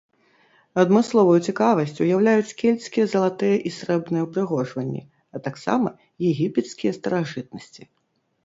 [0.83, 5.01] Адмысловую цікавасць уяўляюць кельтскія залатыя і срэбныя ўпрыгожванні,
[5.37, 5.89] а таксама
[6.31, 7.83] егіпецкія старажытнасці.